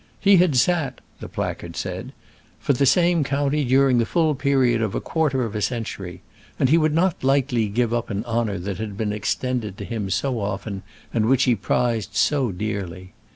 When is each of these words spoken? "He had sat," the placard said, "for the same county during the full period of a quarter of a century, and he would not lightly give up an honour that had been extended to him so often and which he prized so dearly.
"He 0.19 0.37
had 0.37 0.55
sat," 0.55 0.99
the 1.19 1.29
placard 1.29 1.75
said, 1.75 2.11
"for 2.59 2.73
the 2.73 2.87
same 2.87 3.23
county 3.23 3.63
during 3.63 3.99
the 3.99 4.05
full 4.07 4.33
period 4.33 4.81
of 4.81 4.95
a 4.95 4.99
quarter 4.99 5.43
of 5.45 5.53
a 5.53 5.61
century, 5.61 6.23
and 6.57 6.69
he 6.69 6.77
would 6.79 6.95
not 6.95 7.23
lightly 7.23 7.67
give 7.69 7.93
up 7.93 8.09
an 8.09 8.25
honour 8.25 8.57
that 8.57 8.79
had 8.79 8.97
been 8.97 9.13
extended 9.13 9.77
to 9.77 9.85
him 9.85 10.09
so 10.09 10.39
often 10.39 10.81
and 11.13 11.27
which 11.27 11.43
he 11.43 11.53
prized 11.53 12.15
so 12.15 12.51
dearly. 12.51 13.13